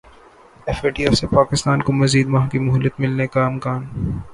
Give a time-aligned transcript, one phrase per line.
[0.67, 3.85] F A T F سے پاکستان کو مزید ماہ کی مہلت ملنے کا امکان